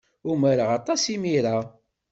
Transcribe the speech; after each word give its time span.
Umareɣ 0.31 0.69
aṭas 0.79 1.01
imir-a. 1.13 1.57